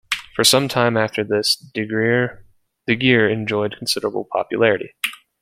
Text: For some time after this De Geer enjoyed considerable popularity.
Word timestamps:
For 0.35 0.43
some 0.43 0.67
time 0.67 0.97
after 0.97 1.23
this 1.23 1.55
De 1.55 1.85
Geer 1.85 3.29
enjoyed 3.29 3.75
considerable 3.77 4.27
popularity. 4.31 4.95